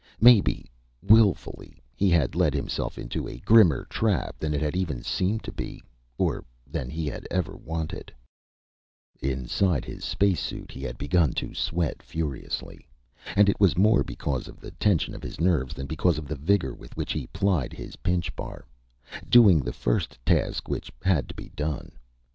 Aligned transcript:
Maybe, 0.19 0.67
willfully, 1.03 1.77
he 1.95 2.09
had 2.09 2.33
led 2.33 2.55
himself 2.55 2.97
into 2.97 3.27
a 3.29 3.37
grimmer 3.37 3.85
trap 3.85 4.39
than 4.39 4.51
it 4.51 4.59
had 4.59 4.75
even 4.75 5.03
seemed 5.03 5.43
to 5.43 5.51
be 5.51 5.79
or 6.17 6.43
than 6.65 6.89
he 6.89 7.05
had 7.05 7.27
ever 7.29 7.55
wanted.... 7.55 8.11
Inside 9.21 9.85
his 9.85 10.03
space 10.03 10.41
suit, 10.41 10.71
he 10.71 10.81
had 10.81 10.97
begun 10.97 11.33
to 11.33 11.53
sweat 11.53 12.01
furiously. 12.01 12.87
And 13.35 13.47
it 13.47 13.59
was 13.59 13.77
more 13.77 14.03
because 14.03 14.47
of 14.47 14.59
the 14.59 14.71
tension 14.71 15.13
of 15.13 15.21
his 15.21 15.39
nerves 15.39 15.75
than 15.75 15.85
because 15.85 16.17
of 16.17 16.27
the 16.27 16.35
vigor 16.35 16.73
with 16.73 16.97
which 16.97 17.13
he 17.13 17.27
plied 17.27 17.71
his 17.73 17.97
pinchbar, 17.97 18.65
doing 19.29 19.59
the 19.59 19.71
first 19.71 20.17
task 20.25 20.67
which 20.67 20.91
had 21.03 21.29
to 21.29 21.35
be 21.35 21.49
done. 21.49 21.91